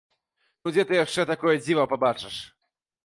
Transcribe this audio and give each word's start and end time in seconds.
Ну 0.61 0.71
дзе 0.75 0.85
ты 0.91 0.97
яшчэ 1.05 1.25
такое 1.33 1.53
дзіва 1.59 1.83
пабачыш? 1.93 2.35